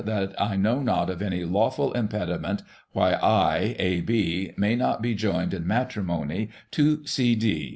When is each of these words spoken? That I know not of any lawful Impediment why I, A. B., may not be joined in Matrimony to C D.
That 0.03 0.33
I 0.41 0.55
know 0.55 0.81
not 0.81 1.11
of 1.11 1.21
any 1.21 1.43
lawful 1.45 1.93
Impediment 1.93 2.63
why 2.91 3.11
I, 3.13 3.75
A. 3.77 4.01
B., 4.01 4.51
may 4.57 4.75
not 4.75 4.99
be 4.99 5.13
joined 5.13 5.53
in 5.53 5.67
Matrimony 5.67 6.49
to 6.71 7.05
C 7.05 7.35
D. 7.35 7.69